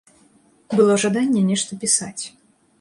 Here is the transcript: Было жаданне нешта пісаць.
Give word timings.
Было 0.79 0.95
жаданне 1.05 1.45
нешта 1.53 1.71
пісаць. 1.87 2.23